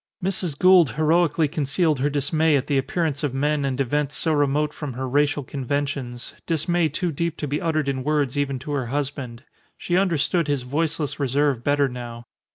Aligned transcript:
Mrs. 0.23 0.57
Gould 0.57 0.89
heroically 0.93 1.47
concealed 1.47 1.99
her 1.99 2.09
dismay 2.09 2.55
at 2.57 2.65
the 2.65 2.79
appearance 2.79 3.23
of 3.23 3.35
men 3.35 3.63
and 3.63 3.79
events 3.79 4.15
so 4.17 4.33
remote 4.33 4.73
from 4.73 4.93
her 4.93 5.07
racial 5.07 5.43
conventions, 5.43 6.33
dismay 6.47 6.89
too 6.89 7.11
deep 7.11 7.37
to 7.37 7.47
be 7.47 7.61
uttered 7.61 7.87
in 7.87 8.03
words 8.03 8.35
even 8.35 8.57
to 8.57 8.71
her 8.71 8.87
husband. 8.87 9.43
She 9.77 9.95
understood 9.95 10.47
his 10.47 10.63
voiceless 10.63 11.19
reserve 11.19 11.63
better 11.63 11.87
now. 11.87 12.25